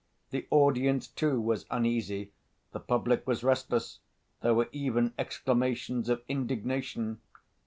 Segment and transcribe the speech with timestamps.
[0.31, 2.31] The audience, too, was uneasy.
[2.71, 3.99] The public was restless:
[4.41, 7.21] there were even exclamations of indignation.